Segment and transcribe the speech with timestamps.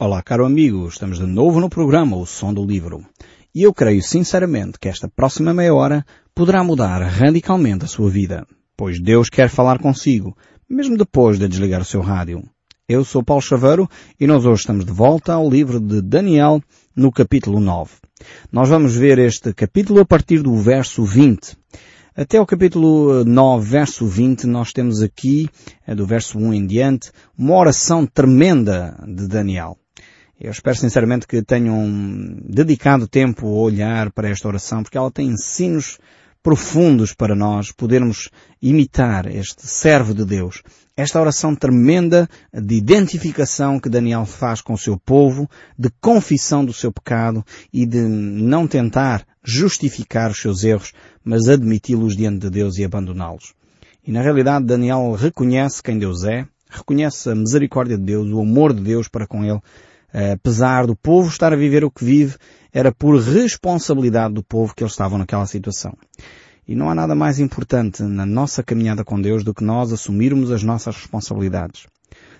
[0.00, 3.04] Olá, caro amigo, estamos de novo no programa O Som do Livro.
[3.52, 8.46] E eu creio sinceramente que esta próxima meia hora poderá mudar radicalmente a sua vida,
[8.76, 10.36] pois Deus quer falar consigo,
[10.70, 12.44] mesmo depois de desligar o seu rádio.
[12.88, 13.90] Eu sou Paulo Chaveiro
[14.20, 16.62] e nós hoje estamos de volta ao livro de Daniel
[16.94, 17.90] no capítulo 9.
[18.52, 21.56] Nós vamos ver este capítulo a partir do verso 20.
[22.14, 25.48] Até o capítulo 9, verso 20, nós temos aqui,
[25.84, 29.76] é do verso 1 em diante, uma oração tremenda de Daniel.
[30.40, 31.84] Eu espero sinceramente que tenham
[32.44, 35.98] dedicado tempo a olhar para esta oração, porque ela tem ensinos
[36.40, 38.30] profundos para nós podermos
[38.62, 40.62] imitar este servo de Deus.
[40.96, 46.72] Esta oração tremenda de identificação que Daniel faz com o seu povo, de confissão do
[46.72, 50.92] seu pecado e de não tentar justificar os seus erros,
[51.24, 53.54] mas admiti-los diante de Deus e abandoná-los.
[54.06, 58.72] E na realidade Daniel reconhece quem Deus é, reconhece a misericórdia de Deus, o amor
[58.72, 59.60] de Deus para com ele,
[60.12, 62.36] apesar do povo estar a viver o que vive,
[62.72, 65.96] era por responsabilidade do povo que eles estavam naquela situação.
[66.66, 70.50] E não há nada mais importante na nossa caminhada com Deus do que nós assumirmos
[70.50, 71.86] as nossas responsabilidades.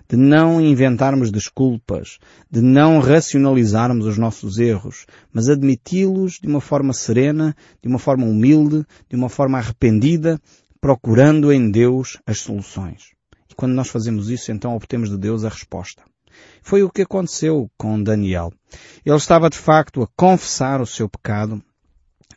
[0.06, 2.18] De não inventarmos desculpas,
[2.50, 8.26] de não racionalizarmos os nossos erros, mas admiti-los de uma forma serena, de uma forma
[8.26, 10.40] humilde, de uma forma arrependida,
[10.80, 13.12] procurando em Deus as soluções.
[13.50, 16.02] E quando nós fazemos isso, então obtemos de Deus a resposta.
[16.62, 18.52] Foi o que aconteceu com Daniel.
[19.04, 21.62] Ele estava de facto a confessar o seu pecado,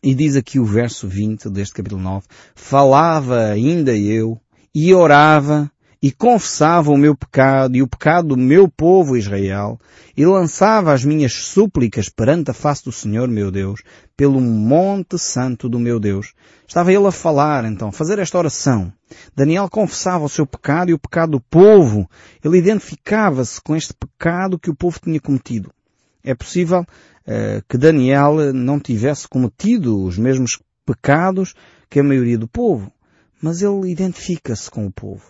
[0.03, 4.39] e diz aqui o verso 20 deste capítulo 9, falava ainda eu,
[4.73, 5.71] e orava,
[6.01, 9.79] e confessava o meu pecado e o pecado do meu povo Israel,
[10.17, 13.83] e lançava as minhas súplicas perante a face do Senhor meu Deus,
[14.17, 16.33] pelo monte santo do meu Deus.
[16.67, 18.91] Estava ele a falar, então, a fazer esta oração.
[19.35, 22.09] Daniel confessava o seu pecado e o pecado do povo.
[22.43, 25.71] Ele identificava-se com este pecado que o povo tinha cometido.
[26.23, 31.53] É possível uh, que Daniel não tivesse cometido os mesmos pecados
[31.89, 32.91] que a maioria do povo,
[33.41, 35.23] mas ele identifica-se com o povo.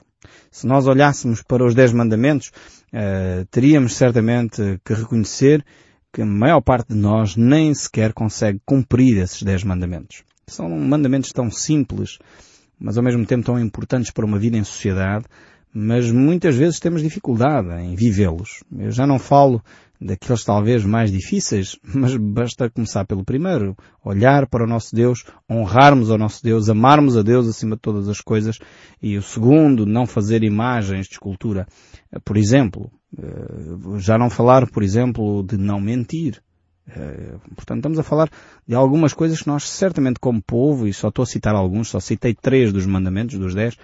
[0.52, 2.52] Se nós olhássemos para os Dez Mandamentos,
[2.94, 5.66] uh, teríamos certamente que reconhecer
[6.14, 10.24] que a maior parte de nós nem sequer consegue cumprir esses Dez Mandamentos.
[10.48, 12.20] São mandamentos tão simples,
[12.78, 15.26] mas ao mesmo tempo tão importantes para uma vida em sociedade,
[15.74, 18.64] mas muitas vezes temos dificuldade em vivê-los.
[18.78, 19.62] Eu já não falo
[20.00, 23.76] daqueles talvez mais difíceis, mas basta começar pelo primeiro.
[24.04, 28.10] Olhar para o nosso Deus, honrarmos ao nosso Deus, amarmos a Deus acima de todas
[28.10, 28.60] as coisas.
[29.02, 31.68] E o segundo, não fazer imagens de escultura.
[32.26, 36.42] Por exemplo, eh, já não falar, por exemplo, de não mentir.
[36.96, 38.30] Eh, portanto, estamos a falar
[38.68, 42.00] de algumas coisas que nós certamente como povo, e só estou a citar alguns, só
[42.00, 43.78] citei três dos mandamentos, dos dez,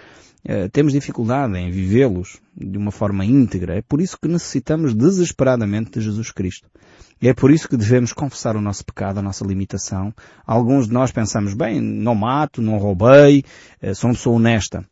[0.44, 3.76] eh, temos dificuldade em vivê-los de uma forma íntegra.
[3.76, 6.68] É por isso que necessitamos desesperadamente de Jesus Cristo.
[7.20, 10.14] E é por isso que devemos confessar o nosso pecado, a nossa limitação.
[10.46, 13.44] Alguns de nós pensamos, bem, não mato, não roubei,
[13.80, 14.84] eh, sou uma pessoa honesta.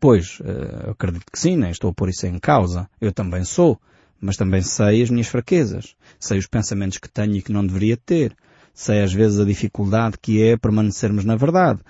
[0.00, 0.40] Pois,
[0.88, 2.88] acredito que sim, nem estou a pôr isso em causa.
[3.00, 3.80] Eu também sou.
[4.20, 5.94] Mas também sei as minhas fraquezas.
[6.18, 8.34] Sei os pensamentos que tenho e que não deveria ter.
[8.74, 11.80] Sei às vezes a dificuldade que é permanecermos na verdade.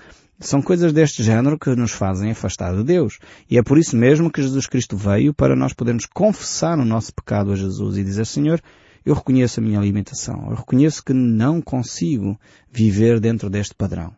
[0.40, 3.18] São coisas deste género que nos fazem afastar de Deus.
[3.50, 7.12] E é por isso mesmo que Jesus Cristo veio para nós podermos confessar o nosso
[7.12, 8.60] pecado a Jesus e dizer, Senhor,
[9.04, 10.46] eu reconheço a minha limitação.
[10.50, 12.38] Eu reconheço que não consigo
[12.70, 14.14] viver dentro deste padrão.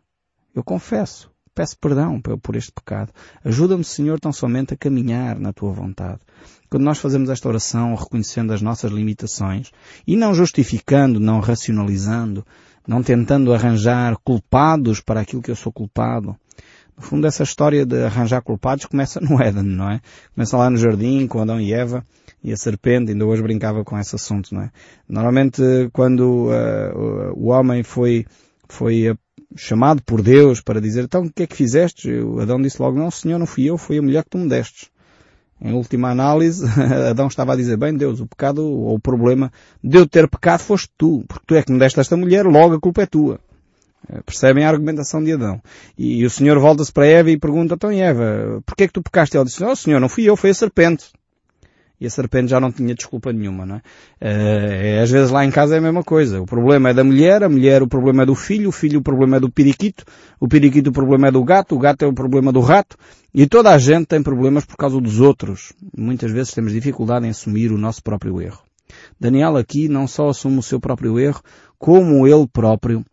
[0.55, 1.30] Eu confesso.
[1.61, 3.13] Peço perdão por este pecado.
[3.45, 6.19] Ajuda-me, Senhor, tão somente a caminhar na Tua vontade.
[6.71, 9.71] Quando nós fazemos esta oração reconhecendo as nossas limitações
[10.07, 12.47] e não justificando, não racionalizando,
[12.89, 16.35] não tentando arranjar culpados para aquilo que eu sou culpado.
[16.97, 20.01] No fundo, essa história de arranjar culpados começa no Éden, não é?
[20.35, 22.03] Começa lá no jardim, com Adão e Eva,
[22.43, 24.71] e a serpente, ainda hoje brincava com esse assunto, não é?
[25.07, 25.61] Normalmente,
[25.93, 28.25] quando uh, o homem foi,
[28.67, 29.15] foi
[29.57, 32.11] chamado por Deus para dizer, então, o que é que fizeste?
[32.41, 34.89] Adão disse logo, não, Senhor, não fui eu, foi a mulher que tu me destes.
[35.61, 36.65] Em última análise,
[37.11, 39.53] Adão estava a dizer, bem Deus, o pecado ou o problema
[39.83, 42.75] de eu ter pecado foste tu, porque tu é que me deste esta mulher, logo
[42.75, 43.39] a culpa é tua.
[44.09, 45.61] Eh, percebem a argumentação de Adão.
[45.99, 49.37] E, o Senhor volta-se para Eva e pergunta, então Eva, porquê é que tu pecaste?
[49.37, 51.11] Ela disse, não Senhor, não fui eu, foi a serpente
[52.01, 53.81] e a serpente já não tinha desculpa nenhuma, não é?
[54.21, 56.41] Uh, às vezes lá em casa é a mesma coisa.
[56.41, 59.03] O problema é da mulher, a mulher o problema é do filho, o filho o
[59.03, 60.05] problema é do periquito,
[60.41, 62.97] o periquito o problema é do gato, o gato é o problema do rato,
[63.35, 65.73] e toda a gente tem problemas por causa dos outros.
[65.97, 68.63] Muitas vezes temos dificuldade em assumir o nosso próprio erro.
[69.19, 71.43] Daniel aqui não só assume o seu próprio erro,
[71.79, 73.05] como ele próprio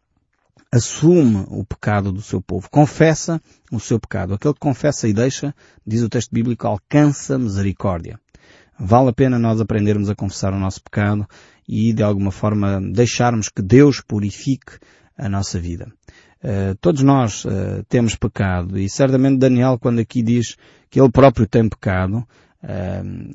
[0.72, 3.42] assume o pecado do seu povo, confessa
[3.72, 4.34] o seu pecado.
[4.34, 5.56] Aquele que confessa e deixa,
[5.86, 8.20] diz o texto bíblico, alcança misericórdia.
[8.80, 11.28] Vale a pena nós aprendermos a confessar o nosso pecado
[11.68, 14.78] e de alguma forma deixarmos que Deus purifique
[15.18, 15.92] a nossa vida.
[16.44, 20.56] Uh, todos nós uh, temos pecado e certamente Daniel quando aqui diz
[20.90, 22.28] que ele próprio tem pecado, uh,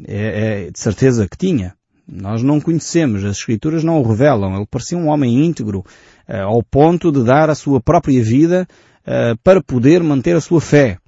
[0.07, 1.75] é, é, de certeza que tinha.
[2.07, 4.55] Nós não conhecemos, as escrituras não o revelam.
[4.55, 5.85] Ele parecia um homem íntegro,
[6.29, 8.67] ao ponto de dar a sua própria vida
[9.45, 10.99] para poder manter a sua fé.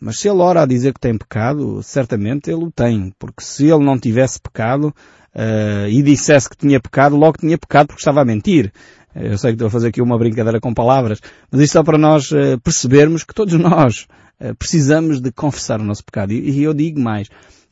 [0.00, 3.66] Mas se ele ora a dizer que tem pecado, certamente ele o tem, porque se
[3.66, 4.94] ele não tivesse pecado
[5.34, 8.72] uh, e dissesse que tinha pecado, logo tinha pecado porque estava a mentir.
[9.14, 11.20] Eu sei que estou a fazer aqui uma brincadeira com palavras,
[11.50, 14.08] mas isto é para nós uh, percebermos que todos nós
[14.40, 16.32] uh, precisamos de confessar o nosso pecado.
[16.32, 17.28] E, e, eu digo mais,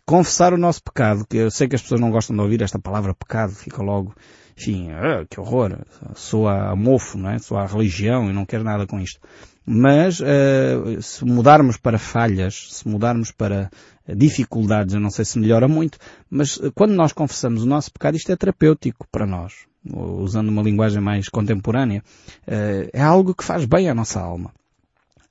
[0.06, 2.78] confessar o nosso pecado, que eu sei que as pessoas não gostam de ouvir esta
[2.78, 4.14] palavra pecado, fica logo,
[4.56, 4.88] enfim,
[5.28, 5.78] que horror,
[6.14, 7.38] soa a mofo, não é?
[7.38, 9.20] Soa a religião e não quero nada com isto.
[9.64, 13.70] Mas uh, se mudarmos para falhas, se mudarmos para
[14.08, 18.16] dificuldades, eu não sei se melhora muito, mas uh, quando nós confessamos o nosso pecado,
[18.16, 19.52] isto é terapêutico para nós.
[19.84, 22.02] Usando uma linguagem mais contemporânea,
[22.46, 24.52] uh, é algo que faz bem à nossa alma.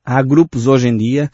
[0.04, 1.30] Há grupos hoje em dia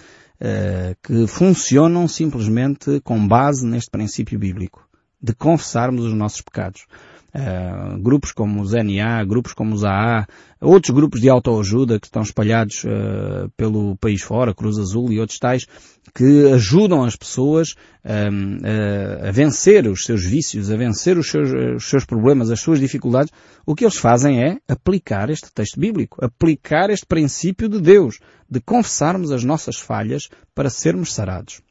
[1.01, 4.87] que funcionam simplesmente com base neste princípio bíblico,
[5.19, 6.85] de confessarmos os nossos pecados.
[7.35, 10.25] Uh, grupos como os NA, grupos como os AA,
[10.61, 15.37] outros grupos de autoajuda que estão espalhados uh, pelo país fora, Cruz Azul e outros
[15.37, 15.67] tais,
[16.15, 21.87] que ajudam as pessoas uh, a vencer os seus vícios, a vencer os seus, os
[21.87, 23.31] seus problemas, as suas dificuldades.
[23.65, 28.19] O que eles fazem é aplicar este texto bíblico, aplicar este princípio de Deus,
[28.49, 31.61] de confessarmos as nossas falhas para sermos sarados.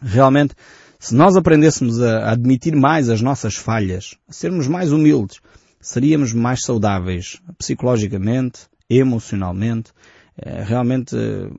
[0.00, 0.54] Realmente,
[0.98, 5.40] se nós aprendêssemos a admitir mais as nossas falhas, a sermos mais humildes,
[5.80, 9.92] seríamos mais saudáveis psicologicamente, emocionalmente.
[10.40, 11.14] Eh, realmente,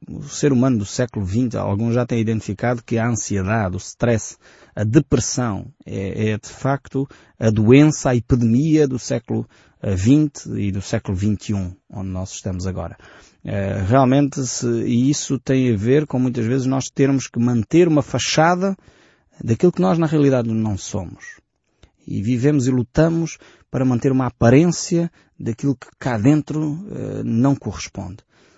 [0.09, 4.37] o ser humano do século XX, alguns já têm identificado que a ansiedade, o stress,
[4.75, 7.07] a depressão é, é de facto
[7.39, 9.47] a doença, a epidemia do século
[9.81, 12.97] XX e do século XXI, onde nós estamos agora.
[13.43, 14.41] Eh, realmente,
[14.85, 18.75] e isso tem a ver com muitas vezes nós termos que manter uma fachada
[19.43, 21.39] daquilo que nós na realidade não somos.
[22.07, 23.37] E vivemos e lutamos
[23.69, 28.17] para manter uma aparência daquilo que cá dentro uh, não corresponde.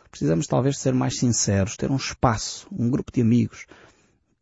[0.09, 3.65] Precisamos talvez ser mais sinceros, ter um espaço, um grupo de amigos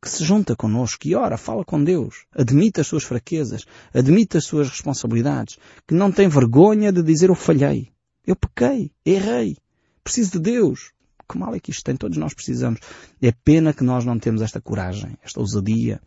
[0.01, 4.45] que se junta connosco e ora, fala com Deus, admite as suas fraquezas, admite as
[4.45, 7.91] suas responsabilidades, que não tem vergonha de dizer eu falhei,
[8.25, 9.57] eu pequei, errei,
[10.03, 10.91] preciso de Deus.
[11.27, 11.95] Que mal é que isto tem?
[11.95, 12.79] Todos nós precisamos.
[13.21, 16.01] É pena que nós não temos esta coragem, esta ousadia,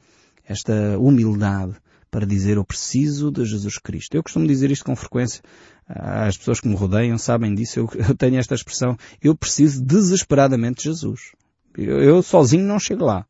[0.47, 1.75] esta humildade
[2.13, 4.15] para dizer eu preciso de Jesus Cristo.
[4.15, 5.43] Eu costumo dizer isto com frequência.
[5.89, 7.81] As pessoas que me rodeiam sabem disso.
[7.81, 8.99] Eu, eu tenho esta expressão.
[9.21, 11.33] Eu preciso desesperadamente de Jesus.
[11.77, 13.27] Eu, eu sozinho não chego lá.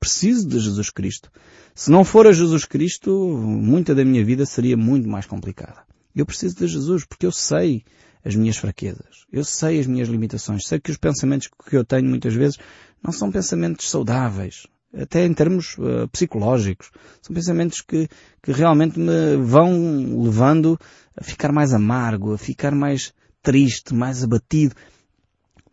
[0.00, 1.30] Preciso de Jesus Cristo.
[1.76, 5.84] Se não for a Jesus Cristo, muita da minha vida seria muito mais complicada.
[6.14, 7.84] Eu preciso de Jesus porque eu sei
[8.24, 9.26] as minhas fraquezas.
[9.32, 10.66] Eu sei as minhas limitações.
[10.66, 12.58] Sei que os pensamentos que eu tenho muitas vezes
[13.02, 16.90] não são pensamentos saudáveis até em termos uh, psicológicos.
[17.20, 18.08] São pensamentos que,
[18.42, 20.78] que realmente me vão levando
[21.16, 23.12] a ficar mais amargo, a ficar mais
[23.42, 24.74] triste, mais abatido.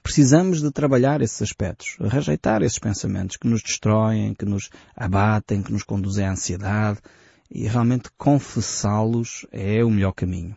[0.04, 5.72] Precisamos de trabalhar esses aspectos, rejeitar esses pensamentos que nos destroem, que nos abatem, que
[5.72, 7.00] nos conduzem à ansiedade
[7.50, 10.56] e realmente confessá-los é o melhor caminho.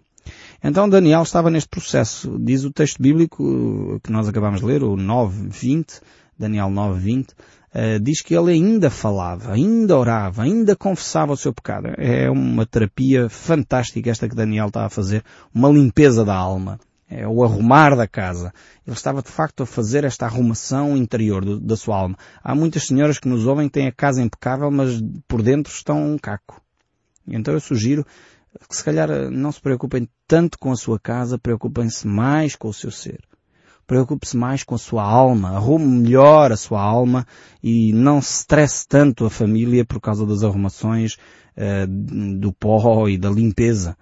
[0.62, 2.38] Então Daniel estava neste processo.
[2.38, 6.00] Diz o texto bíblico que nós acabamos de ler, o 9.20,
[6.38, 7.28] Daniel 9.20,
[7.74, 11.88] uh, diz que ele ainda falava, ainda orava, ainda confessava o seu pecado.
[11.98, 16.78] É uma terapia fantástica esta que Daniel está a fazer, uma limpeza da alma.
[17.06, 18.52] É o arrumar da casa.
[18.86, 22.16] Ele estava de facto a fazer esta arrumação interior do, da sua alma.
[22.42, 26.02] Há muitas senhoras que nos ouvem que têm a casa impecável, mas por dentro estão
[26.02, 26.60] um caco.
[27.28, 28.06] Então eu sugiro
[28.68, 32.74] que se calhar não se preocupem tanto com a sua casa, preocupem-se mais com o
[32.74, 33.20] seu ser.
[33.86, 37.26] Preocupe-se mais com a sua alma, arrume melhor a sua alma
[37.62, 41.14] e não se estresse tanto a família por causa das arrumações
[41.56, 41.86] uh,
[42.38, 43.96] do pó e da limpeza.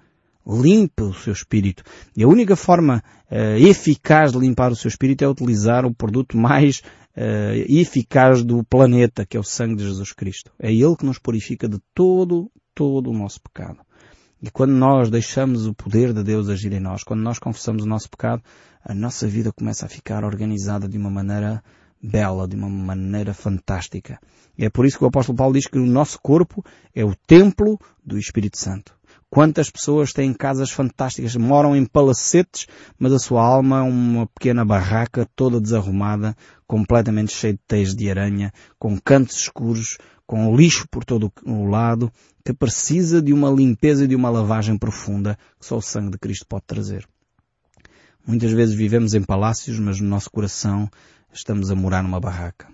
[0.47, 1.85] Limpe o seu espírito.
[2.17, 6.37] E a única forma uh, eficaz de limpar o seu espírito é utilizar o produto
[6.37, 6.83] mais
[7.17, 10.51] uh, eficaz do planeta, que é o sangue de Jesus Cristo.
[10.59, 13.79] É Ele que nos purifica de todo, todo o nosso pecado.
[14.42, 17.88] E quando nós deixamos o poder de Deus agir em nós, quando nós confessamos o
[17.88, 18.42] nosso pecado,
[18.84, 21.62] a nossa vida começa a ficar organizada de uma maneira
[22.02, 24.18] bela, de uma maneira fantástica.
[24.58, 27.14] E é por isso que o apóstolo Paulo diz que o nosso corpo é o
[27.14, 28.92] templo do Espírito Santo.
[29.30, 32.66] Quantas pessoas têm casas fantásticas, moram em palacetes,
[32.99, 38.11] mas a sua alma é uma pequena barraca toda desarrumada, completamente cheia de teias de
[38.11, 39.96] aranha, com cantos escuros,
[40.33, 42.11] com lixo por todo o lado,
[42.43, 46.19] que precisa de uma limpeza e de uma lavagem profunda que só o sangue de
[46.19, 47.07] Cristo pode trazer.
[48.27, 50.91] Muitas vezes vivemos em palácios, mas no nosso coração
[51.35, 52.67] estamos a morar numa barraca.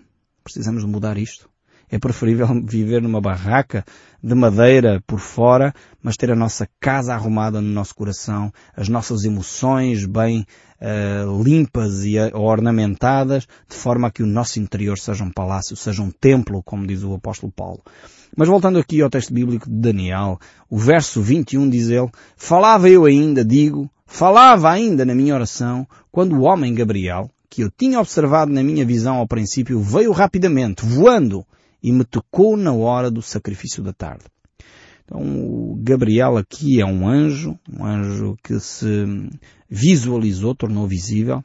[0.45, 1.51] Precisamos de mudar isto.
[1.91, 3.85] É preferível viver numa barraca
[4.23, 9.25] de madeira por fora, mas ter a nossa casa arrumada no nosso coração, as nossas
[9.25, 10.45] emoções bem
[10.81, 15.77] uh, limpas e uh, ornamentadas, de forma a que o nosso interior seja um palácio,
[15.77, 17.81] seja um templo, como diz o apóstolo Paulo.
[18.37, 23.05] Mas voltando aqui ao texto bíblico de Daniel, o verso 21 diz ele, Falava eu
[23.05, 28.53] ainda, digo, falava ainda na minha oração, quando o homem Gabriel, que eu tinha observado
[28.53, 31.47] na minha visão ao princípio, veio rapidamente, voando,
[31.83, 34.25] e me tocou na hora do sacrifício da tarde.
[35.05, 39.07] Então, o Gabriel aqui é um anjo, um anjo que se
[39.69, 41.43] visualizou, tornou visível,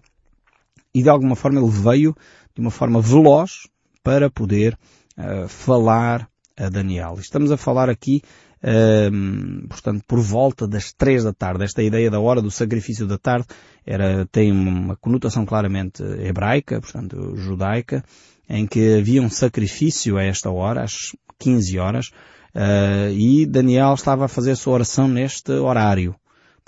[0.93, 2.15] e de alguma forma ele veio
[2.53, 3.67] de uma forma veloz
[4.03, 4.77] para poder
[5.17, 7.15] uh, falar a Daniel.
[7.17, 8.21] Estamos a falar aqui,
[8.61, 11.63] uh, portanto, por volta das três da tarde.
[11.63, 13.47] Esta ideia da hora do sacrifício da tarde
[13.85, 18.03] era, tem uma conotação claramente hebraica, portanto, judaica,
[18.50, 22.07] em que havia um sacrifício a esta hora, às 15 horas,
[22.55, 26.15] uh, e Daniel estava a fazer a sua oração neste horário,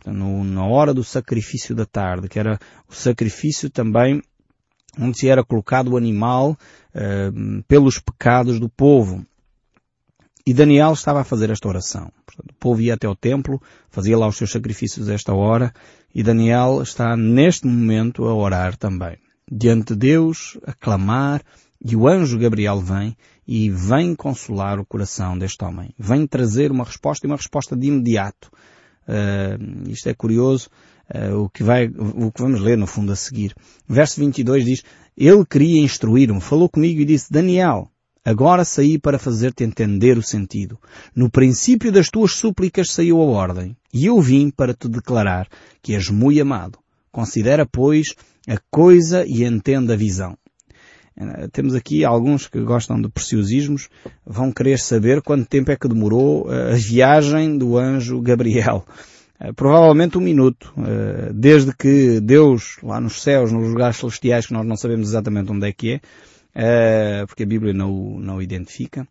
[0.05, 4.21] na hora do sacrifício da tarde, que era o sacrifício também
[4.99, 9.25] onde se era colocado o animal uh, pelos pecados do povo.
[10.45, 12.11] E Daniel estava a fazer esta oração.
[12.25, 15.73] Portanto, o povo ia até o templo, fazia lá os seus sacrifícios a esta hora,
[16.13, 19.17] e Daniel está neste momento a orar também.
[19.51, 21.41] Diante de Deus, a clamar,
[21.87, 23.15] e o anjo Gabriel vem
[23.47, 25.93] e vem consolar o coração deste homem.
[25.99, 28.49] Vem trazer uma resposta e uma resposta de imediato.
[29.07, 30.67] Uh, isto é curioso,
[31.13, 33.53] uh, o, que vai, o que vamos ler no fundo a seguir.
[33.87, 34.83] Verso 22 diz,
[35.15, 37.87] Ele queria instruir-me, falou comigo e disse, Daniel,
[38.25, 40.79] agora saí para fazer-te entender o sentido.
[41.15, 45.47] No princípio das tuas súplicas saiu a ordem, e eu vim para te declarar
[45.83, 46.79] que és muito amado.
[47.11, 48.07] Considera, pois,
[48.47, 50.35] a coisa e entenda a visão.
[51.17, 53.89] Eh, temos aqui alguns que gostam de preciosismos,
[54.25, 58.85] vão querer saber quanto tempo é que demorou eh, a viagem do anjo Gabriel.
[59.39, 60.73] Eh, provavelmente um minuto,
[61.33, 65.67] desde que Deus, lá nos céus, nos lugares celestiais, que nós não sabemos exatamente onde
[65.67, 66.01] é que
[66.53, 69.05] é, porque a Bíblia não não o identifica,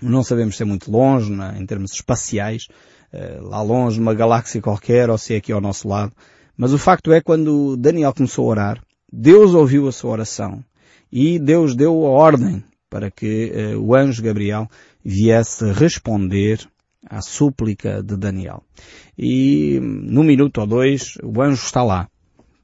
[0.00, 2.68] não sabemos se é muito longe, em termos espaciais,
[3.40, 6.12] lá longe, numa galáxia qualquer, ou se é aqui ao nosso lado.
[6.56, 8.82] Mas o facto é, quando Daniel começou a orar,
[9.12, 10.64] Deus ouviu a sua oração
[11.12, 14.68] e Deus deu ordem para que uh, o anjo Gabriel
[15.04, 16.68] viesse responder
[17.08, 18.62] à súplica de Daniel.
[19.16, 22.08] E num minuto ou dois o anjo está lá,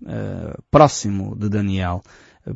[0.02, 2.02] uh, próximo de Daniel,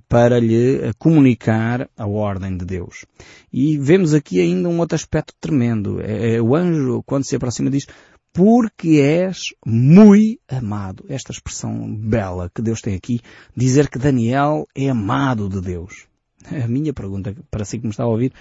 [0.09, 3.05] para lhe eh, comunicar a ordem de Deus.
[3.53, 6.01] E vemos aqui ainda um outro aspecto tremendo.
[6.01, 7.87] É, é, o anjo, quando se aproxima, diz,
[8.33, 11.05] porque és muito amado.
[11.09, 13.21] Esta expressão bela que Deus tem aqui,
[13.57, 16.07] dizer que Daniel é amado de Deus.
[16.47, 18.33] A minha pergunta para si que me está a ouvir,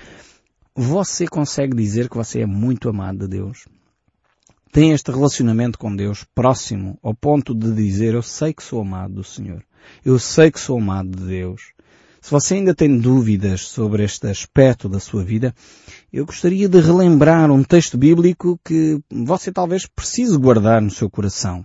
[0.76, 3.66] você consegue dizer que você é muito amado de Deus?
[4.72, 9.16] Tem este relacionamento com Deus próximo ao ponto de dizer eu sei que sou amado
[9.16, 9.66] do Senhor.
[10.06, 11.74] Eu sei que sou amado de Deus.
[12.22, 15.54] Se você ainda tem dúvidas sobre este aspecto da sua vida,
[16.12, 21.64] eu gostaria de relembrar um texto bíblico que você talvez precise guardar no seu coração.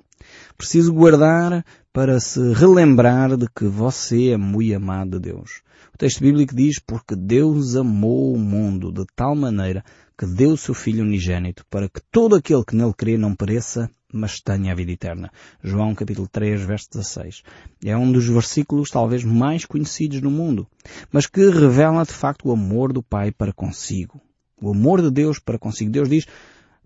[0.57, 5.63] Precise guardar para se relembrar de que você é muito amado de Deus.
[5.93, 9.85] O texto bíblico diz, porque Deus amou o mundo de tal maneira
[10.17, 13.91] que deu o seu Filho unigênito para que todo aquele que nele crê não pereça,
[14.13, 15.31] mas tenha a vida eterna.
[15.63, 17.43] João capítulo 3, verso 16.
[17.85, 20.69] É um dos versículos talvez mais conhecidos no mundo,
[21.11, 24.21] mas que revela de facto o amor do Pai para consigo.
[24.61, 25.91] O amor de Deus para consigo.
[25.91, 26.27] Deus diz,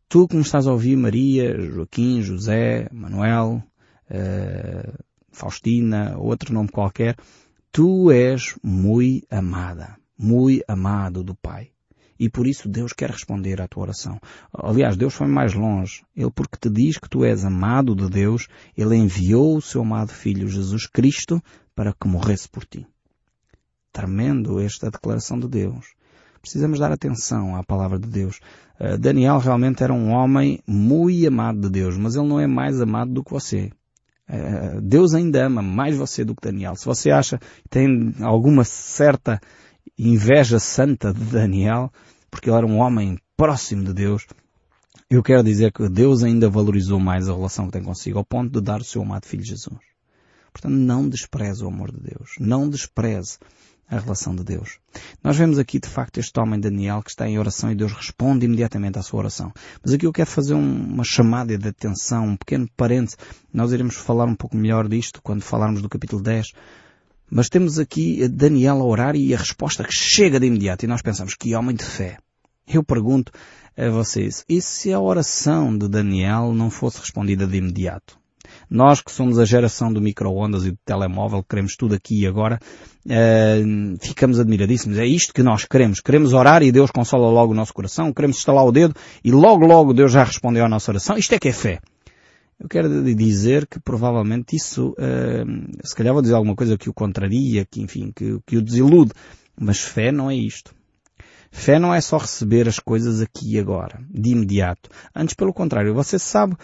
[0.08, 3.62] tu que me estás a ouvir, Maria, Joaquim, José, Manuel,
[4.11, 7.14] uh, Faustina, outro nome qualquer,
[7.70, 11.70] tu és muito amada, muito amado do Pai.
[12.18, 14.18] E por isso Deus quer responder à tua oração.
[14.52, 16.02] Aliás, Deus foi mais longe.
[16.16, 20.12] Ele, porque te diz que tu és amado de Deus, Ele enviou o seu amado
[20.12, 21.40] Filho Jesus Cristo
[21.75, 22.87] para que morresse por ti.
[23.92, 25.94] Tremendo esta declaração de Deus.
[26.40, 28.40] Precisamos dar atenção à palavra de Deus.
[28.80, 32.80] Uh, Daniel realmente era um homem muito amado de Deus, mas ele não é mais
[32.80, 33.70] amado do que você.
[34.28, 36.76] Uh, Deus ainda ama mais você do que Daniel.
[36.76, 39.40] Se você acha que tem alguma certa
[39.97, 41.92] inveja santa de Daniel,
[42.30, 44.26] porque ele era um homem próximo de Deus,
[45.11, 48.52] eu quero dizer que Deus ainda valorizou mais a relação que tem consigo, ao ponto
[48.52, 49.78] de dar o seu amado Filho Jesus.
[50.52, 52.33] Portanto, não despreze o amor de Deus.
[52.38, 53.38] Não despreze
[53.88, 54.78] a relação de Deus.
[55.25, 58.45] Nós vemos aqui de facto este homem Daniel que está em oração e Deus responde
[58.45, 59.52] imediatamente à sua oração.
[59.83, 63.16] Mas aqui eu quero fazer uma chamada de atenção, um pequeno parêntese.
[63.52, 66.52] Nós iremos falar um pouco melhor disto quando falarmos do capítulo 10.
[67.30, 71.02] Mas temos aqui Daniel a orar e a resposta que chega de imediato e nós
[71.02, 72.18] pensamos que homem de fé.
[72.66, 73.32] Eu pergunto
[73.76, 78.18] a vocês, e se a oração de Daniel não fosse respondida de imediato?
[78.70, 82.58] Nós que somos a geração do micro-ondas e do telemóvel, queremos tudo aqui e agora,
[83.06, 84.99] uh, ficamos admiradíssimos.
[84.99, 86.00] É isto que nós queremos.
[86.00, 88.12] Queremos orar e Deus consola logo o nosso coração.
[88.12, 88.94] Queremos estalar o dedo
[89.25, 91.16] e logo, logo Deus já respondeu à nossa oração.
[91.16, 91.80] Isto é que é fé.
[92.60, 96.94] Eu quero dizer que provavelmente isso, uh, se calhar vou dizer alguma coisa que o
[96.94, 99.12] contraria, que enfim, que, que o desilude.
[99.60, 100.74] Mas fé não é isto.
[101.50, 104.90] Fé não é só receber as coisas aqui e agora, de imediato.
[105.14, 106.56] Antes, pelo contrário, você sabe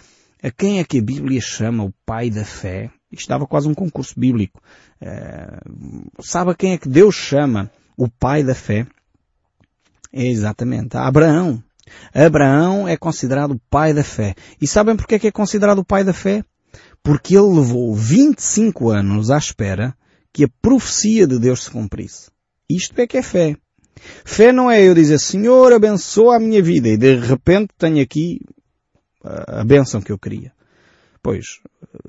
[0.43, 2.91] a quem é que a Bíblia chama o pai da fé?
[3.11, 4.61] Isto dava quase um concurso bíblico.
[5.01, 8.85] Uh, sabe a quem é que Deus chama o pai da fé?
[10.11, 11.63] É exatamente a Abraão.
[12.13, 14.35] Abraão é considerado o pai da fé.
[14.59, 16.43] E sabem porque é que é considerado o pai da fé?
[17.03, 19.95] Porque ele levou 25 anos à espera
[20.33, 22.29] que a profecia de Deus se cumprisse.
[22.69, 23.55] Isto é que é fé.
[24.23, 28.41] Fé não é eu dizer, Senhor, abençoa a minha vida e de repente tenho aqui
[29.23, 30.54] a bênção que eu queria.
[31.25, 31.59] Pois,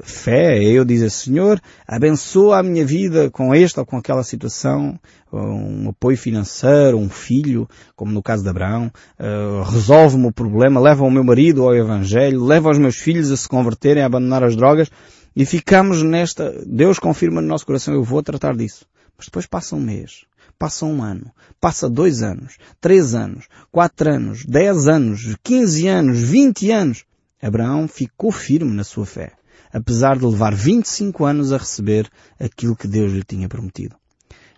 [0.02, 1.58] fé é eu dizer, Senhor,
[1.88, 5.00] abençoa a minha vida com esta ou com aquela situação,
[5.32, 11.02] um apoio financeiro, um filho, como no caso de Abraão, uh, resolve-me o problema, leva
[11.02, 14.54] o meu marido ao Evangelho, leva os meus filhos a se converterem, a abandonar as
[14.54, 14.90] drogas,
[15.34, 18.84] e ficamos nesta, Deus confirma no nosso coração, eu vou tratar disso.
[19.16, 20.26] Mas depois passa um mês,
[20.58, 26.70] passa um ano, passa dois anos, três anos, quatro anos, dez anos, quinze anos, vinte
[26.70, 27.06] anos.
[27.40, 29.32] Abraão ficou firme na sua fé,
[29.72, 32.08] apesar de levar 25 anos a receber
[32.40, 33.96] aquilo que Deus lhe tinha prometido.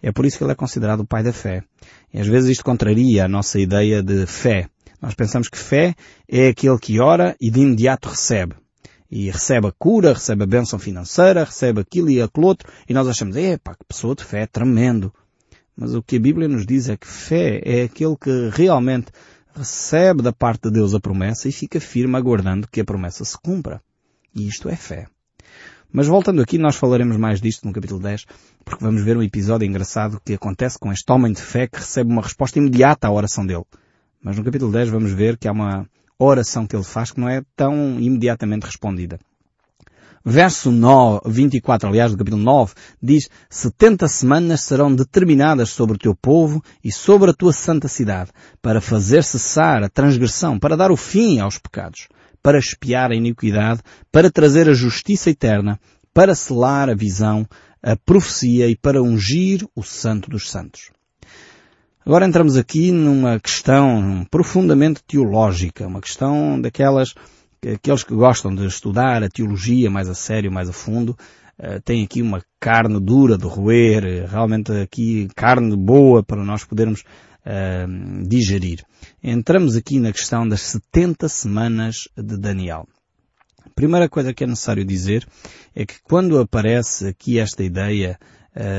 [0.02, 1.62] É por isso que ele é considerado o pai da fé.
[2.12, 4.68] E às vezes isto contraria a nossa ideia de fé.
[5.02, 5.94] Nós pensamos que fé
[6.28, 8.54] é aquele que ora e de imediato recebe.
[9.10, 13.08] E recebe a cura, recebe a bênção financeira, recebe aquilo e aquilo outro, e nós
[13.08, 15.12] achamos, epá, que pessoa de fé, tremendo.
[15.74, 19.06] Mas o que a Bíblia nos diz é que fé é aquele que realmente
[19.58, 23.36] recebe da parte de Deus a promessa e fica firme aguardando que a promessa se
[23.38, 23.82] cumpra.
[24.34, 25.06] E isto é fé.
[25.92, 28.26] Mas voltando aqui, nós falaremos mais disto no capítulo 10,
[28.64, 32.10] porque vamos ver um episódio engraçado que acontece com este homem de fé que recebe
[32.10, 33.64] uma resposta imediata à oração dele.
[34.22, 37.28] Mas no capítulo 10 vamos ver que há uma oração que ele faz que não
[37.28, 39.18] é tão imediatamente respondida
[40.28, 46.14] verso 9, 24, aliás, do capítulo 9, diz, 70 semanas serão determinadas sobre o teu
[46.14, 50.96] povo e sobre a tua santa cidade, para fazer cessar a transgressão, para dar o
[50.96, 52.08] fim aos pecados,
[52.42, 53.80] para espiar a iniquidade,
[54.12, 55.80] para trazer a justiça eterna,
[56.12, 57.46] para selar a visão,
[57.82, 60.90] a profecia e para ungir o santo dos santos.
[62.04, 67.14] Agora entramos aqui numa questão profundamente teológica, uma questão daquelas
[67.66, 71.16] aqueles que gostam de estudar a teologia mais a sério, mais a fundo,
[71.58, 77.00] uh, têm aqui uma carne dura de roer, realmente aqui carne boa para nós podermos
[77.00, 78.84] uh, digerir.
[79.22, 82.86] Entramos aqui na questão das 70 semanas de Daniel.
[83.64, 85.26] A primeira coisa que é necessário dizer
[85.74, 88.18] é que quando aparece aqui esta ideia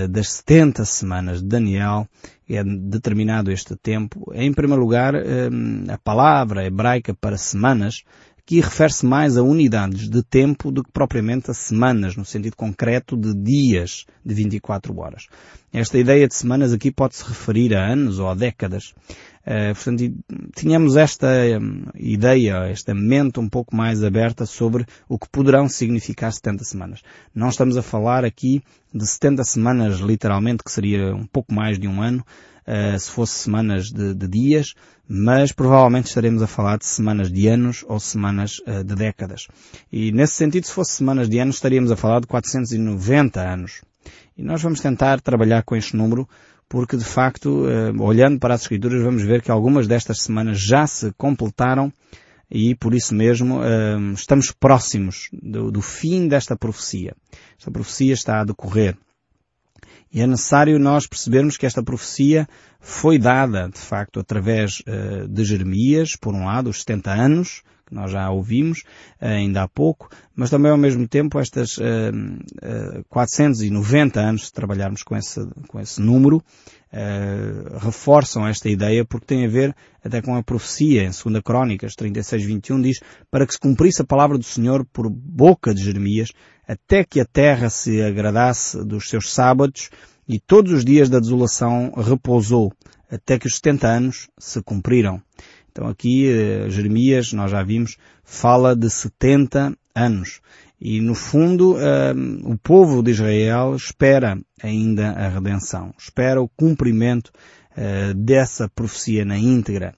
[0.10, 2.06] das 70 semanas de Daniel,
[2.50, 8.04] é determinado este tempo, em primeiro lugar, a palavra hebraica para semanas
[8.50, 13.16] que refere-se mais a unidades de tempo do que propriamente a semanas, no sentido concreto
[13.16, 15.28] de dias de 24 horas.
[15.72, 18.96] Esta ideia de semanas aqui pode-se referir a anos ou a décadas.
[19.50, 20.14] Uh, portanto,
[20.56, 21.28] tínhamos esta
[21.60, 27.02] um, ideia, esta mente um pouco mais aberta sobre o que poderão significar 70 semanas.
[27.34, 28.62] Não estamos a falar aqui
[28.94, 32.24] de 70 semanas literalmente, que seria um pouco mais de um ano,
[32.68, 34.76] uh, se fosse semanas de, de, dias,
[35.08, 39.48] mas provavelmente estaremos a falar de semanas de anos ou semanas uh, de décadas.
[39.92, 43.82] E nesse sentido, se fosse semanas de anos, estaríamos a falar de 490 anos.
[44.38, 46.30] E nós vamos tentar trabalhar com este número
[46.70, 50.86] porque de facto, uh, olhando para as Escrituras, vamos ver que algumas destas semanas já
[50.86, 51.92] se completaram
[52.50, 57.16] e por isso mesmo uh, estamos próximos do, do, fim desta profecia.
[57.58, 58.96] Esta profecia está a decorrer.
[60.12, 62.48] E é necessário nós percebermos que esta profecia
[62.80, 67.96] foi dada, de facto, através uh, de Jeremias, por um lado, os 70 anos, que
[67.96, 68.84] nós já ouvimos
[69.22, 74.54] uh, ainda há pouco, mas também ao mesmo tempo estas uh, uh, 490 anos, se
[74.54, 76.42] trabalharmos com esse, com esse número,
[77.80, 82.44] reforçam esta ideia porque tem a ver até com a profecia em 2 Crónicas 36,
[82.44, 83.00] 21 diz
[83.30, 86.32] para que se cumprisse a palavra do Senhor por boca de Jeremias
[86.68, 89.92] até que a terra se agradasse dos seus sábados
[90.30, 92.72] e todos os dias da desolação repousou,
[93.10, 95.20] até que os 70 anos se cumpriram.
[95.72, 100.42] Então aqui eh, Jeremias, nós já vimos, fala de 70 anos.
[100.82, 107.32] E no fundo, eh, o povo de Israel espera ainda a redenção, espera o cumprimento
[107.76, 109.94] eh, dessa profecia na íntegra.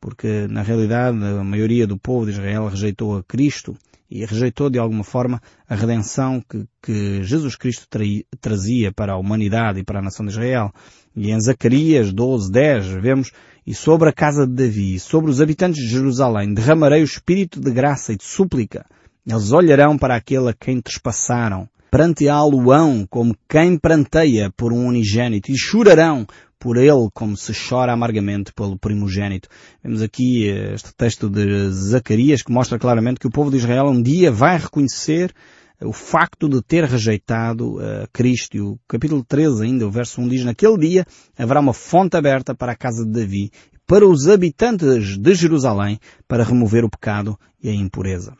[0.00, 3.76] Porque na realidade a maioria do povo de Israel rejeitou a Cristo
[4.10, 8.04] e rejeitou de alguma forma a redenção que, que Jesus Cristo tra
[8.40, 10.72] trazia para a humanidade e para a nação de Israel.
[11.14, 13.32] E em Zacarias 12, 10 vemos,
[13.66, 17.60] e sobre a casa de Davi, e sobre os habitantes de Jerusalém, derramarei o espírito
[17.60, 18.86] de graça e de súplica.
[19.26, 24.86] Eles olharão para aquele a quem trespassaram, perante a aluão como quem pranteia por um
[24.86, 26.24] unigênito, e chorarão
[26.58, 29.48] por ele como se chora amargamente pelo primogênito.
[29.82, 33.86] Vemos aqui eh, este texto de Zacarias que mostra claramente que o povo de Israel
[33.86, 35.32] um dia vai reconhecer
[35.80, 38.56] o facto de ter rejeitado uh, Cristo.
[38.56, 42.54] E o capítulo 13 ainda, o verso 1 diz, naquele dia haverá uma fonte aberta
[42.54, 43.50] para a casa de Davi,
[43.86, 48.34] para os habitantes de Jerusalém, para remover o pecado e a impureza.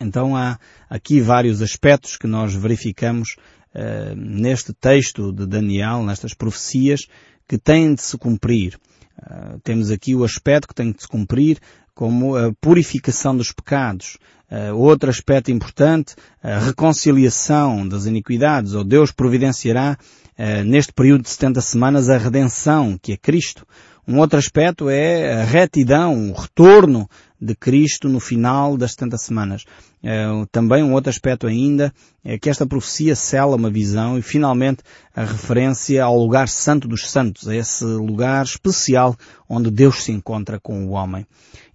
[0.00, 3.34] Então há aqui vários aspectos que nós verificamos
[3.74, 7.00] uh, neste texto de Daniel, nestas profecias,
[7.48, 8.78] que têm de se cumprir.
[9.20, 11.58] Uh, temos aqui o aspecto que tem de se cumprir
[11.98, 14.18] como a purificação dos pecados.
[14.48, 21.30] Uh, outro aspecto importante, a reconciliação das iniquidades, ou Deus providenciará uh, neste período de
[21.30, 23.66] 70 semanas a redenção, que é Cristo.
[24.06, 29.64] Um outro aspecto é a retidão, o retorno de Cristo no final das 70 semanas.
[30.02, 31.92] É, também um outro aspecto ainda
[32.24, 34.82] é que esta profecia cela uma visão e finalmente
[35.14, 39.16] a referência ao lugar santo dos santos, a esse lugar especial
[39.48, 41.26] onde Deus se encontra com o homem.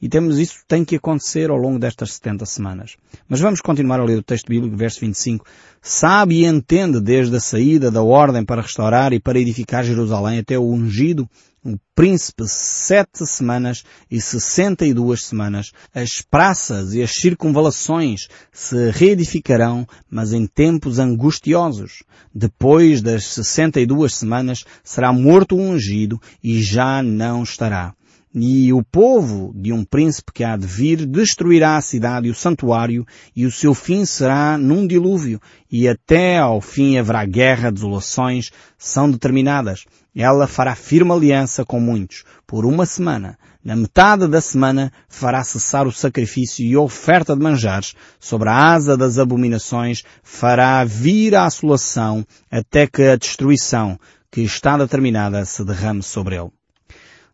[0.02, 2.96] E temos isso tem que acontecer ao longo destas 70 semanas.
[3.28, 5.46] Mas vamos continuar a ler o texto bíblico, verso 25.
[5.82, 10.58] Sabe e entende desde a saída da ordem para restaurar e para edificar Jerusalém até
[10.58, 11.28] o ungido
[11.66, 15.72] um príncipe sete semanas e sessenta e duas semanas.
[15.94, 18.13] As praças e as circunvalações
[18.52, 22.04] se reedificarão, mas em tempos angustiosos.
[22.34, 27.94] Depois das sessenta e duas semanas será morto o ungido e já não estará.
[28.36, 32.36] E o povo de um príncipe que há de vir destruirá a cidade e o
[32.36, 35.40] santuário, e o seu fim será num dilúvio,
[35.72, 39.86] e até ao fim haverá guerra, desolações, são determinadas.
[40.16, 43.38] Ela fará firme aliança com muitos, por uma semana.
[43.64, 47.96] Na metade da semana fará cessar o sacrifício e oferta de manjares.
[48.20, 53.98] Sobre a asa das abominações fará vir a assolação até que a destruição
[54.30, 56.52] que está determinada se derrame sobre ele.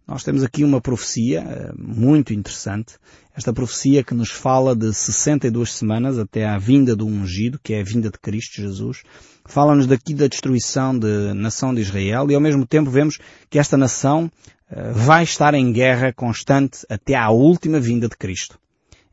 [0.07, 2.95] Nós temos aqui uma profecia eh, muito interessante.
[3.35, 7.81] Esta profecia que nos fala de 62 semanas até à vinda do ungido, que é
[7.81, 9.03] a vinda de Cristo Jesus.
[9.45, 13.17] Fala-nos daqui da destruição da nação de Israel e ao mesmo tempo vemos
[13.49, 14.31] que esta nação
[14.93, 18.59] vai estar em guerra constante até à última vinda de Cristo.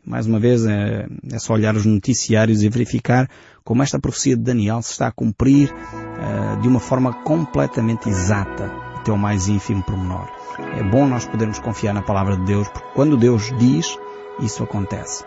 [0.06, 3.28] Mais uma vez é, é só olhar os noticiários e verificar
[3.64, 8.70] como esta profecia de Daniel se está a cumprir uh, de uma forma completamente exata
[8.94, 10.28] até o mais ínfimo pormenor.
[10.78, 13.98] É bom nós podermos confiar na palavra de Deus, porque quando Deus diz,
[14.40, 15.24] isso acontece.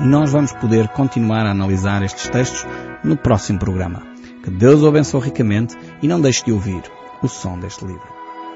[0.00, 2.64] Nós vamos poder continuar a analisar estes textos
[3.02, 4.02] no próximo programa.
[4.44, 6.82] Que Deus o abençoe ricamente e não deixe de ouvir
[7.20, 8.13] o som deste livro.